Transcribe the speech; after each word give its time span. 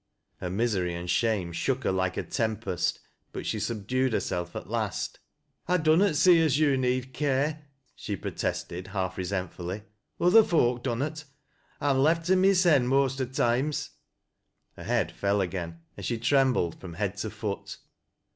Her 0.37 0.49
misery 0.49 0.95
and 0.95 1.07
shame 1.07 1.51
shook 1.51 1.83
her 1.83 1.91
like 1.91 2.17
a 2.17 2.23
tempest. 2.23 2.99
But 3.31 3.45
she 3.45 3.59
subdued 3.59 4.13
herself 4.13 4.55
at 4.55 4.67
last." 4.67 5.19
I 5.67 5.77
dunnot 5.77 6.15
see 6.15 6.41
as 6.41 6.57
yo' 6.57 6.75
need 6.75 7.13
care," 7.13 7.65
she 7.93 8.15
protested 8.15 8.87
half 8.87 9.15
re 9.19 9.23
sentf 9.23 9.59
ully." 9.59 9.83
Other 10.19 10.43
folk 10.43 10.81
dunnot. 10.81 11.25
I'm 11.79 11.99
left 11.99 12.25
to 12.25 12.35
mysen 12.35 12.87
most 12.87 13.21
o' 13.21 13.25
toimes." 13.27 13.89
Her 14.75 14.85
head 14.85 15.11
fell 15.11 15.39
again 15.39 15.81
and 15.95 16.03
she 16.03 16.17
trembled 16.17 16.79
froin 16.79 16.95
head 16.95 17.17
to 17.17 17.29
foot. 17.29 17.77